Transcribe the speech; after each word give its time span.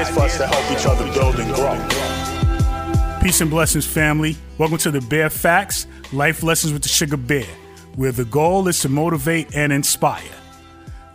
the 0.00 0.06
idea 0.06 0.10
is 0.10 0.10
for 0.10 0.20
us 0.24 0.36
to 0.38 0.46
help 0.46 0.70
each 0.70 0.86
other 0.86 1.12
build 1.12 1.38
and 1.38 1.54
grow. 1.54 3.20
Peace 3.20 3.40
and 3.40 3.50
blessings, 3.50 3.86
family. 3.86 4.36
Welcome 4.58 4.78
to 4.78 4.90
the 4.90 5.00
Bear 5.02 5.30
Facts 5.30 5.86
Life 6.12 6.42
Lessons 6.42 6.72
with 6.72 6.82
the 6.82 6.88
Sugar 6.88 7.16
Bear, 7.16 7.46
where 7.96 8.12
the 8.12 8.24
goal 8.24 8.68
is 8.68 8.80
to 8.80 8.88
motivate 8.88 9.54
and 9.54 9.72
inspire. 9.72 10.22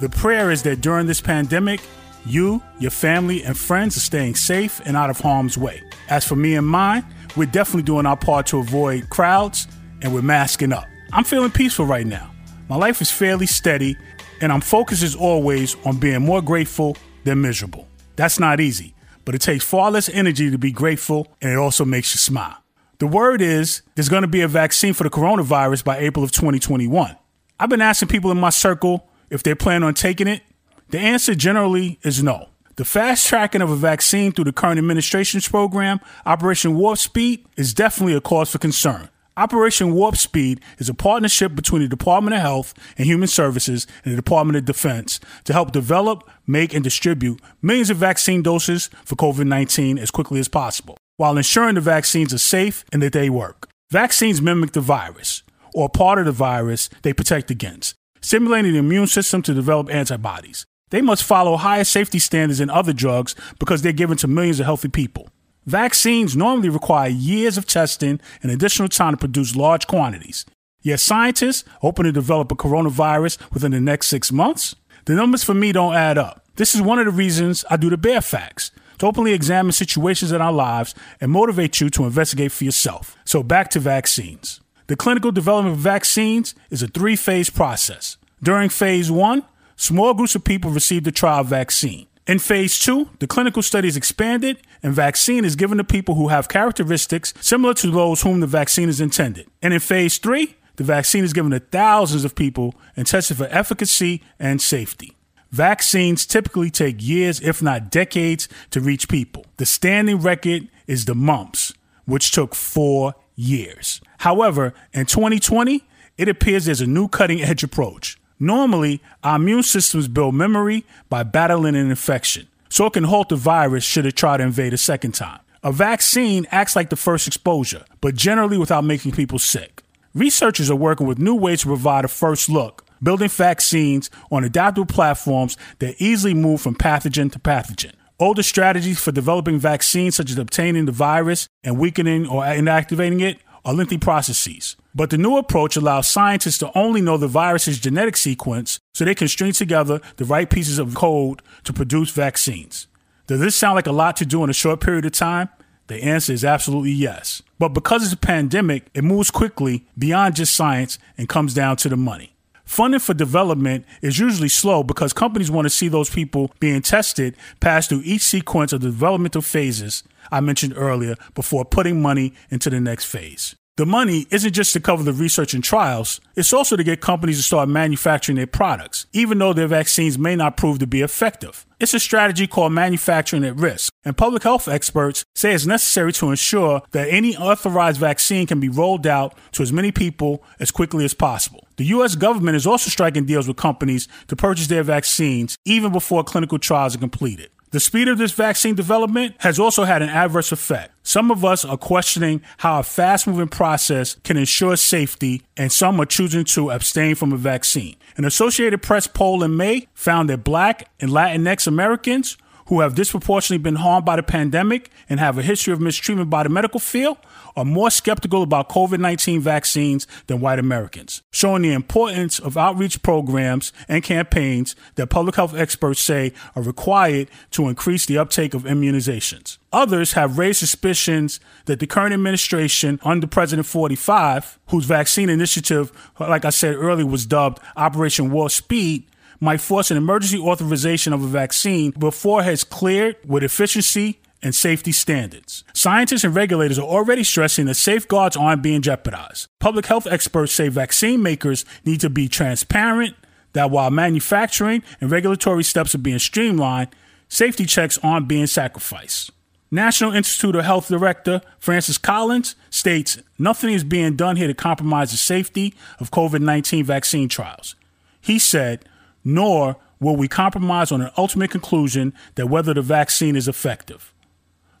The 0.00 0.08
prayer 0.08 0.50
is 0.50 0.62
that 0.64 0.80
during 0.80 1.06
this 1.06 1.20
pandemic, 1.20 1.80
you, 2.26 2.62
your 2.78 2.90
family, 2.90 3.42
and 3.42 3.56
friends 3.56 3.96
are 3.96 4.00
staying 4.00 4.34
safe 4.34 4.80
and 4.84 4.96
out 4.96 5.10
of 5.10 5.20
harm's 5.20 5.56
way. 5.56 5.82
As 6.08 6.26
for 6.26 6.36
me 6.36 6.54
and 6.54 6.66
mine, 6.66 7.04
we're 7.36 7.46
definitely 7.46 7.82
doing 7.82 8.06
our 8.06 8.16
part 8.16 8.46
to 8.48 8.58
avoid 8.58 9.08
crowds 9.10 9.66
and 10.02 10.12
we're 10.12 10.22
masking 10.22 10.72
up. 10.72 10.84
I'm 11.12 11.24
feeling 11.24 11.50
peaceful 11.50 11.86
right 11.86 12.06
now. 12.06 12.30
My 12.68 12.76
life 12.76 13.00
is 13.00 13.10
fairly 13.10 13.46
steady, 13.46 13.96
and 14.40 14.50
I'm 14.50 14.60
focused 14.60 15.02
as 15.02 15.14
always 15.14 15.76
on 15.86 15.98
being 15.98 16.22
more 16.22 16.42
grateful 16.42 16.96
than 17.24 17.40
miserable. 17.40 17.88
That's 18.16 18.38
not 18.38 18.60
easy, 18.60 18.94
but 19.24 19.34
it 19.34 19.40
takes 19.40 19.64
far 19.64 19.90
less 19.90 20.08
energy 20.08 20.50
to 20.50 20.58
be 20.58 20.72
grateful, 20.72 21.28
and 21.40 21.52
it 21.52 21.56
also 21.56 21.84
makes 21.84 22.14
you 22.14 22.18
smile. 22.18 22.56
The 22.98 23.06
word 23.06 23.42
is 23.42 23.82
there's 23.94 24.08
going 24.08 24.22
to 24.22 24.28
be 24.28 24.42
a 24.42 24.48
vaccine 24.48 24.94
for 24.94 25.04
the 25.04 25.10
coronavirus 25.10 25.84
by 25.84 25.98
April 25.98 26.24
of 26.24 26.30
2021. 26.30 27.16
I've 27.58 27.68
been 27.68 27.80
asking 27.80 28.08
people 28.08 28.30
in 28.30 28.38
my 28.38 28.50
circle 28.50 29.08
if 29.30 29.42
they 29.42 29.54
plan 29.54 29.82
on 29.82 29.94
taking 29.94 30.28
it. 30.28 30.42
The 30.90 30.98
answer 30.98 31.34
generally 31.34 31.98
is 32.02 32.22
no. 32.22 32.48
The 32.76 32.84
fast 32.84 33.26
tracking 33.26 33.62
of 33.62 33.70
a 33.70 33.76
vaccine 33.76 34.32
through 34.32 34.44
the 34.44 34.52
current 34.52 34.78
administration's 34.78 35.48
program, 35.48 36.00
Operation 36.26 36.76
Warp 36.76 36.98
Speed, 36.98 37.46
is 37.56 37.72
definitely 37.72 38.14
a 38.14 38.20
cause 38.20 38.50
for 38.50 38.58
concern. 38.58 39.08
Operation 39.36 39.92
Warp 39.94 40.16
Speed 40.16 40.60
is 40.78 40.88
a 40.88 40.94
partnership 40.94 41.56
between 41.56 41.82
the 41.82 41.88
Department 41.88 42.36
of 42.36 42.40
Health 42.40 42.72
and 42.96 43.04
Human 43.04 43.26
Services 43.26 43.84
and 44.04 44.12
the 44.12 44.16
Department 44.16 44.56
of 44.56 44.64
Defense 44.64 45.18
to 45.42 45.52
help 45.52 45.72
develop, 45.72 46.30
make, 46.46 46.72
and 46.72 46.84
distribute 46.84 47.40
millions 47.60 47.90
of 47.90 47.96
vaccine 47.96 48.42
doses 48.42 48.90
for 49.04 49.16
COVID 49.16 49.44
19 49.46 49.98
as 49.98 50.12
quickly 50.12 50.38
as 50.38 50.46
possible, 50.46 50.96
while 51.16 51.36
ensuring 51.36 51.74
the 51.74 51.80
vaccines 51.80 52.32
are 52.32 52.38
safe 52.38 52.84
and 52.92 53.02
that 53.02 53.12
they 53.12 53.28
work. 53.28 53.68
Vaccines 53.90 54.40
mimic 54.40 54.70
the 54.70 54.80
virus, 54.80 55.42
or 55.74 55.88
part 55.88 56.20
of 56.20 56.26
the 56.26 56.32
virus 56.32 56.88
they 57.02 57.12
protect 57.12 57.50
against, 57.50 57.96
stimulating 58.20 58.74
the 58.74 58.78
immune 58.78 59.08
system 59.08 59.42
to 59.42 59.52
develop 59.52 59.90
antibodies. 59.92 60.64
They 60.90 61.02
must 61.02 61.24
follow 61.24 61.56
higher 61.56 61.82
safety 61.82 62.20
standards 62.20 62.60
than 62.60 62.70
other 62.70 62.92
drugs 62.92 63.34
because 63.58 63.82
they're 63.82 63.92
given 63.92 64.16
to 64.18 64.28
millions 64.28 64.60
of 64.60 64.66
healthy 64.66 64.88
people. 64.88 65.28
Vaccines 65.66 66.36
normally 66.36 66.68
require 66.68 67.08
years 67.08 67.56
of 67.56 67.66
testing 67.66 68.20
and 68.42 68.52
additional 68.52 68.88
time 68.88 69.14
to 69.14 69.16
produce 69.16 69.56
large 69.56 69.86
quantities. 69.86 70.44
Yet 70.82 71.00
scientists 71.00 71.64
hoping 71.80 72.04
to 72.04 72.12
develop 72.12 72.52
a 72.52 72.56
coronavirus 72.56 73.38
within 73.52 73.72
the 73.72 73.80
next 73.80 74.08
six 74.08 74.30
months? 74.30 74.76
The 75.06 75.14
numbers 75.14 75.42
for 75.42 75.54
me 75.54 75.72
don't 75.72 75.94
add 75.94 76.18
up. 76.18 76.44
This 76.56 76.74
is 76.74 76.82
one 76.82 76.98
of 76.98 77.06
the 77.06 77.10
reasons 77.10 77.64
I 77.70 77.76
do 77.76 77.88
the 77.88 77.96
Bear 77.96 78.20
Facts 78.20 78.70
to 78.98 79.06
openly 79.06 79.32
examine 79.32 79.72
situations 79.72 80.32
in 80.32 80.40
our 80.40 80.52
lives 80.52 80.94
and 81.20 81.32
motivate 81.32 81.80
you 81.80 81.90
to 81.90 82.04
investigate 82.04 82.52
for 82.52 82.64
yourself. 82.64 83.16
So 83.24 83.42
back 83.42 83.70
to 83.70 83.80
vaccines. 83.80 84.60
The 84.86 84.96
clinical 84.96 85.32
development 85.32 85.76
of 85.76 85.80
vaccines 85.80 86.54
is 86.70 86.82
a 86.82 86.88
three 86.88 87.16
phase 87.16 87.48
process. 87.48 88.18
During 88.42 88.68
phase 88.68 89.10
one, 89.10 89.44
small 89.76 90.12
groups 90.12 90.34
of 90.34 90.44
people 90.44 90.70
receive 90.70 91.04
the 91.04 91.12
trial 91.12 91.42
vaccine. 91.42 92.06
In 92.26 92.38
phase 92.38 92.78
two, 92.78 93.10
the 93.18 93.26
clinical 93.26 93.62
study 93.62 93.88
is 93.88 93.96
expanded 93.96 94.58
and 94.84 94.94
vaccine 94.94 95.46
is 95.46 95.56
given 95.56 95.78
to 95.78 95.84
people 95.84 96.14
who 96.14 96.28
have 96.28 96.46
characteristics 96.46 97.32
similar 97.40 97.72
to 97.72 97.90
those 97.90 98.20
whom 98.20 98.40
the 98.40 98.46
vaccine 98.46 98.90
is 98.90 99.00
intended. 99.00 99.48
And 99.62 99.72
in 99.72 99.80
phase 99.80 100.18
three, 100.18 100.56
the 100.76 100.84
vaccine 100.84 101.24
is 101.24 101.32
given 101.32 101.52
to 101.52 101.60
thousands 101.60 102.22
of 102.24 102.34
people 102.34 102.74
and 102.94 103.06
tested 103.06 103.38
for 103.38 103.48
efficacy 103.50 104.22
and 104.38 104.60
safety. 104.60 105.16
Vaccines 105.50 106.26
typically 106.26 106.68
take 106.68 106.96
years, 106.98 107.40
if 107.40 107.62
not 107.62 107.90
decades, 107.90 108.46
to 108.70 108.80
reach 108.80 109.08
people. 109.08 109.46
The 109.56 109.64
standing 109.64 110.18
record 110.18 110.68
is 110.86 111.06
the 111.06 111.14
mumps, 111.14 111.72
which 112.04 112.30
took 112.32 112.54
four 112.54 113.14
years. 113.36 114.02
However, 114.18 114.74
in 114.92 115.06
2020, 115.06 115.82
it 116.18 116.28
appears 116.28 116.66
there's 116.66 116.82
a 116.82 116.86
new 116.86 117.08
cutting 117.08 117.40
edge 117.40 117.62
approach. 117.62 118.18
Normally, 118.38 119.00
our 119.22 119.36
immune 119.36 119.62
systems 119.62 120.08
build 120.08 120.34
memory 120.34 120.84
by 121.08 121.22
battling 121.22 121.74
an 121.74 121.88
infection, 121.88 122.48
so 122.74 122.86
it 122.86 122.92
can 122.92 123.04
halt 123.04 123.28
the 123.28 123.36
virus 123.36 123.84
should 123.84 124.04
it 124.04 124.16
try 124.16 124.36
to 124.36 124.42
invade 124.42 124.74
a 124.74 124.76
second 124.76 125.12
time. 125.12 125.38
A 125.62 125.70
vaccine 125.70 126.44
acts 126.50 126.74
like 126.74 126.90
the 126.90 126.96
first 126.96 127.28
exposure, 127.28 127.84
but 128.00 128.16
generally 128.16 128.58
without 128.58 128.82
making 128.82 129.12
people 129.12 129.38
sick. 129.38 129.84
Researchers 130.12 130.72
are 130.72 130.74
working 130.74 131.06
with 131.06 131.20
new 131.20 131.36
ways 131.36 131.60
to 131.60 131.68
provide 131.68 132.04
a 132.04 132.08
first 132.08 132.48
look, 132.48 132.84
building 133.00 133.28
vaccines 133.28 134.10
on 134.32 134.42
adaptable 134.42 134.92
platforms 134.92 135.56
that 135.78 135.94
easily 136.00 136.34
move 136.34 136.60
from 136.60 136.74
pathogen 136.74 137.30
to 137.30 137.38
pathogen. 137.38 137.92
Older 138.18 138.42
strategies 138.42 138.98
for 138.98 139.12
developing 139.12 139.60
vaccines, 139.60 140.16
such 140.16 140.32
as 140.32 140.38
obtaining 140.38 140.86
the 140.86 140.92
virus 140.92 141.46
and 141.62 141.78
weakening 141.78 142.26
or 142.26 142.42
inactivating 142.42 143.20
it, 143.20 143.38
are 143.64 143.74
lengthy 143.74 143.98
processes. 143.98 144.76
But 144.94 145.10
the 145.10 145.18
new 145.18 145.36
approach 145.36 145.76
allows 145.76 146.06
scientists 146.06 146.58
to 146.58 146.70
only 146.76 147.00
know 147.00 147.16
the 147.16 147.26
virus's 147.26 147.80
genetic 147.80 148.16
sequence 148.16 148.78
so 148.94 149.04
they 149.04 149.14
can 149.14 149.28
string 149.28 149.52
together 149.52 150.00
the 150.16 150.24
right 150.24 150.48
pieces 150.48 150.78
of 150.78 150.94
code 150.94 151.42
to 151.64 151.72
produce 151.72 152.10
vaccines. 152.10 152.86
Does 153.26 153.40
this 153.40 153.56
sound 153.56 153.76
like 153.76 153.86
a 153.86 153.92
lot 153.92 154.16
to 154.16 154.26
do 154.26 154.44
in 154.44 154.50
a 154.50 154.54
short 154.54 154.80
period 154.80 155.06
of 155.06 155.12
time? 155.12 155.48
The 155.86 156.02
answer 156.02 156.32
is 156.32 156.44
absolutely 156.44 156.92
yes. 156.92 157.42
But 157.58 157.70
because 157.70 158.04
it's 158.04 158.12
a 158.12 158.18
pandemic, 158.18 158.86
it 158.94 159.04
moves 159.04 159.30
quickly 159.30 159.86
beyond 159.98 160.36
just 160.36 160.54
science 160.54 160.98
and 161.18 161.28
comes 161.28 161.54
down 161.54 161.76
to 161.78 161.88
the 161.88 161.96
money. 161.96 162.33
Funding 162.74 162.98
for 162.98 163.14
development 163.14 163.84
is 164.02 164.18
usually 164.18 164.48
slow 164.48 164.82
because 164.82 165.12
companies 165.12 165.48
want 165.48 165.64
to 165.64 165.70
see 165.70 165.86
those 165.86 166.10
people 166.10 166.50
being 166.58 166.82
tested 166.82 167.36
pass 167.60 167.86
through 167.86 168.02
each 168.04 168.22
sequence 168.22 168.72
of 168.72 168.80
the 168.80 168.88
developmental 168.88 169.42
phases 169.42 170.02
I 170.32 170.40
mentioned 170.40 170.74
earlier 170.76 171.14
before 171.36 171.64
putting 171.64 172.02
money 172.02 172.32
into 172.50 172.70
the 172.70 172.80
next 172.80 173.04
phase. 173.04 173.54
The 173.76 173.84
money 173.84 174.28
isn't 174.30 174.52
just 174.52 174.72
to 174.74 174.80
cover 174.80 175.02
the 175.02 175.12
research 175.12 175.52
and 175.52 175.64
trials, 175.64 176.20
it's 176.36 176.52
also 176.52 176.76
to 176.76 176.84
get 176.84 177.00
companies 177.00 177.38
to 177.38 177.42
start 177.42 177.68
manufacturing 177.68 178.36
their 178.36 178.46
products, 178.46 179.06
even 179.12 179.38
though 179.38 179.52
their 179.52 179.66
vaccines 179.66 180.16
may 180.16 180.36
not 180.36 180.56
prove 180.56 180.78
to 180.78 180.86
be 180.86 181.02
effective. 181.02 181.66
It's 181.80 181.92
a 181.92 181.98
strategy 181.98 182.46
called 182.46 182.72
manufacturing 182.72 183.44
at 183.44 183.56
risk, 183.56 183.92
and 184.04 184.16
public 184.16 184.44
health 184.44 184.68
experts 184.68 185.24
say 185.34 185.52
it's 185.52 185.66
necessary 185.66 186.12
to 186.12 186.30
ensure 186.30 186.82
that 186.92 187.08
any 187.08 187.36
authorized 187.36 187.98
vaccine 187.98 188.46
can 188.46 188.60
be 188.60 188.68
rolled 188.68 189.08
out 189.08 189.36
to 189.52 189.64
as 189.64 189.72
many 189.72 189.90
people 189.90 190.44
as 190.60 190.70
quickly 190.70 191.04
as 191.04 191.12
possible. 191.12 191.66
The 191.76 191.86
U.S. 191.86 192.14
government 192.14 192.56
is 192.56 192.68
also 192.68 192.90
striking 192.90 193.24
deals 193.24 193.48
with 193.48 193.56
companies 193.56 194.06
to 194.28 194.36
purchase 194.36 194.68
their 194.68 194.84
vaccines 194.84 195.56
even 195.64 195.90
before 195.90 196.22
clinical 196.22 196.60
trials 196.60 196.94
are 196.94 197.00
completed. 197.00 197.50
The 197.74 197.80
speed 197.80 198.06
of 198.06 198.18
this 198.18 198.30
vaccine 198.30 198.76
development 198.76 199.34
has 199.40 199.58
also 199.58 199.82
had 199.82 200.00
an 200.00 200.08
adverse 200.08 200.52
effect. 200.52 200.92
Some 201.02 201.32
of 201.32 201.44
us 201.44 201.64
are 201.64 201.76
questioning 201.76 202.40
how 202.58 202.78
a 202.78 202.84
fast 202.84 203.26
moving 203.26 203.48
process 203.48 204.14
can 204.22 204.36
ensure 204.36 204.76
safety, 204.76 205.42
and 205.56 205.72
some 205.72 206.00
are 206.00 206.06
choosing 206.06 206.44
to 206.44 206.70
abstain 206.70 207.16
from 207.16 207.32
a 207.32 207.36
vaccine. 207.36 207.96
An 208.16 208.24
Associated 208.24 208.80
Press 208.80 209.08
poll 209.08 209.42
in 209.42 209.56
May 209.56 209.88
found 209.92 210.30
that 210.30 210.44
Black 210.44 210.88
and 211.00 211.10
Latinx 211.10 211.66
Americans 211.66 212.36
who 212.66 212.80
have 212.80 212.94
disproportionately 212.94 213.62
been 213.62 213.76
harmed 213.76 214.04
by 214.04 214.16
the 214.16 214.22
pandemic 214.22 214.90
and 215.08 215.20
have 215.20 215.38
a 215.38 215.42
history 215.42 215.72
of 215.72 215.80
mistreatment 215.80 216.30
by 216.30 216.42
the 216.42 216.48
medical 216.48 216.80
field 216.80 217.18
are 217.56 217.64
more 217.64 217.90
skeptical 217.90 218.42
about 218.42 218.68
COVID 218.68 218.98
19 218.98 219.40
vaccines 219.40 220.06
than 220.26 220.40
white 220.40 220.58
Americans, 220.58 221.22
showing 221.30 221.62
the 221.62 221.72
importance 221.72 222.38
of 222.38 222.56
outreach 222.56 223.02
programs 223.02 223.72
and 223.88 224.02
campaigns 224.02 224.74
that 224.96 225.08
public 225.08 225.36
health 225.36 225.54
experts 225.54 226.00
say 226.00 226.32
are 226.56 226.62
required 226.62 227.28
to 227.52 227.68
increase 227.68 228.06
the 228.06 228.18
uptake 228.18 228.54
of 228.54 228.64
immunizations. 228.64 229.58
Others 229.72 230.12
have 230.12 230.38
raised 230.38 230.60
suspicions 230.60 231.40
that 231.64 231.80
the 231.80 231.86
current 231.86 232.14
administration, 232.14 233.00
under 233.02 233.26
President 233.26 233.66
45, 233.66 234.58
whose 234.68 234.84
vaccine 234.84 235.28
initiative, 235.28 235.92
like 236.20 236.44
I 236.44 236.50
said 236.50 236.76
earlier, 236.76 237.06
was 237.06 237.26
dubbed 237.26 237.60
Operation 237.76 238.30
Warp 238.30 238.52
Speed, 238.52 239.04
might 239.44 239.60
force 239.60 239.90
an 239.90 239.96
emergency 239.96 240.38
authorization 240.38 241.12
of 241.12 241.22
a 241.22 241.26
vaccine 241.26 241.90
before 241.92 242.40
it 242.40 242.44
has 242.44 242.64
cleared 242.64 243.16
with 243.26 243.44
efficiency 243.44 244.20
and 244.42 244.54
safety 244.54 244.92
standards. 244.92 245.64
Scientists 245.72 246.24
and 246.24 246.34
regulators 246.34 246.78
are 246.78 246.86
already 246.86 247.22
stressing 247.22 247.66
that 247.66 247.74
safeguards 247.74 248.36
aren't 248.36 248.62
being 248.62 248.82
jeopardized. 248.82 249.48
Public 249.60 249.86
health 249.86 250.06
experts 250.06 250.52
say 250.52 250.68
vaccine 250.68 251.22
makers 251.22 251.64
need 251.84 252.00
to 252.00 252.10
be 252.10 252.28
transparent, 252.28 253.14
that 253.52 253.70
while 253.70 253.90
manufacturing 253.90 254.82
and 255.00 255.10
regulatory 255.10 255.62
steps 255.62 255.94
are 255.94 255.98
being 255.98 256.18
streamlined, 256.18 256.88
safety 257.28 257.64
checks 257.64 257.98
aren't 258.02 258.28
being 258.28 258.46
sacrificed. 258.46 259.30
National 259.70 260.12
Institute 260.12 260.54
of 260.56 260.64
Health 260.64 260.88
Director 260.88 261.40
Francis 261.58 261.98
Collins 261.98 262.54
states 262.70 263.18
nothing 263.38 263.72
is 263.72 263.84
being 263.84 264.16
done 264.16 264.36
here 264.36 264.46
to 264.46 264.54
compromise 264.54 265.10
the 265.10 265.16
safety 265.16 265.74
of 265.98 266.10
COVID 266.10 266.40
19 266.40 266.84
vaccine 266.84 267.28
trials. 267.28 267.74
He 268.20 268.38
said, 268.38 268.84
nor 269.24 269.76
will 270.00 270.16
we 270.16 270.28
compromise 270.28 270.92
on 270.92 271.00
an 271.00 271.10
ultimate 271.16 271.50
conclusion 271.50 272.12
that 272.34 272.48
whether 272.48 272.74
the 272.74 272.82
vaccine 272.82 273.36
is 273.36 273.48
effective. 273.48 274.12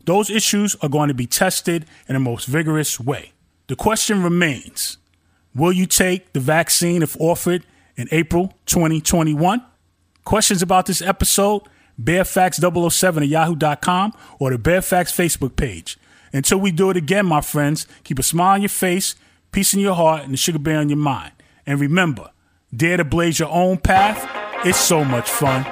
Those 0.04 0.28
issues 0.28 0.76
are 0.82 0.88
going 0.88 1.08
to 1.08 1.14
be 1.14 1.26
tested 1.26 1.86
in 2.08 2.14
the 2.14 2.20
most 2.20 2.46
vigorous 2.46 3.00
way. 3.00 3.32
The 3.68 3.76
question 3.76 4.22
remains 4.22 4.98
Will 5.54 5.72
you 5.72 5.86
take 5.86 6.32
the 6.32 6.40
vaccine 6.40 7.02
if 7.02 7.18
offered 7.20 7.64
in 7.96 8.08
April 8.10 8.52
2021? 8.66 9.64
Questions 10.24 10.62
about 10.62 10.86
this 10.86 11.00
episode? 11.00 11.62
BearFacts007 12.02 13.16
at 13.18 13.28
yahoo.com 13.28 14.12
or 14.40 14.50
the 14.50 14.58
BearFacts 14.58 15.14
Facebook 15.14 15.54
page. 15.54 15.96
Until 16.32 16.58
we 16.58 16.72
do 16.72 16.90
it 16.90 16.96
again, 16.96 17.24
my 17.26 17.40
friends, 17.40 17.86
keep 18.02 18.18
a 18.18 18.22
smile 18.24 18.54
on 18.54 18.62
your 18.62 18.68
face, 18.68 19.14
peace 19.52 19.72
in 19.72 19.80
your 19.80 19.94
heart, 19.94 20.24
and 20.24 20.32
the 20.32 20.36
sugar 20.36 20.58
bear 20.58 20.80
on 20.80 20.88
your 20.88 20.98
mind. 20.98 21.30
And 21.64 21.78
remember, 21.78 22.30
dare 22.76 22.96
to 22.96 23.04
blaze 23.04 23.38
your 23.38 23.50
own 23.50 23.78
path. 23.78 24.28
It's 24.66 24.78
so 24.78 25.04
much 25.04 25.30
fun. 25.30 25.64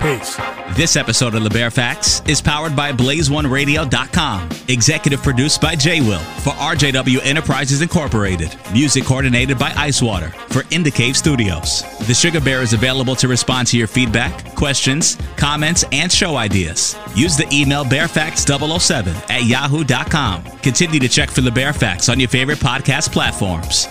Peace. 0.00 0.36
This 0.76 0.96
episode 0.96 1.34
of 1.34 1.44
The 1.44 1.50
Bear 1.50 1.70
Facts 1.70 2.20
is 2.26 2.42
powered 2.42 2.76
by 2.76 2.92
BlazeOneRadio.com. 2.92 4.48
Executive 4.68 5.22
produced 5.22 5.62
by 5.62 5.74
J 5.76 6.00
Will 6.00 6.18
for 6.18 6.50
RJW 6.50 7.24
Enterprises 7.24 7.80
Incorporated. 7.80 8.54
Music 8.72 9.04
coordinated 9.04 9.58
by 9.58 9.70
Icewater 9.70 10.32
for 10.52 10.62
Indicave 10.64 11.16
Studios. 11.16 11.84
The 12.06 12.12
Sugar 12.12 12.40
Bear 12.40 12.60
is 12.60 12.74
available 12.74 13.14
to 13.16 13.28
respond 13.28 13.68
to 13.68 13.78
your 13.78 13.86
feedback, 13.86 14.54
questions, 14.54 15.16
comments, 15.36 15.84
and 15.90 16.12
show 16.12 16.36
ideas. 16.36 16.96
Use 17.14 17.36
the 17.36 17.48
email 17.50 17.84
BearFacts007 17.84 19.30
at 19.30 19.44
yahoo.com. 19.44 20.44
Continue 20.60 21.00
to 21.00 21.08
check 21.08 21.30
for 21.30 21.40
The 21.40 21.52
Bear 21.52 21.72
Facts 21.72 22.10
on 22.10 22.20
your 22.20 22.28
favorite 22.28 22.58
podcast 22.58 23.10
platforms. 23.10 23.88